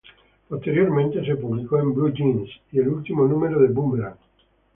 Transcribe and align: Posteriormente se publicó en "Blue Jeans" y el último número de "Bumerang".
Posteriormente 0.49 1.23
se 1.23 1.35
publicó 1.35 1.77
en 1.79 1.93
"Blue 1.93 2.11
Jeans" 2.11 2.49
y 2.71 2.79
el 2.79 2.87
último 2.87 3.27
número 3.27 3.59
de 3.61 3.67
"Bumerang". 3.67 4.15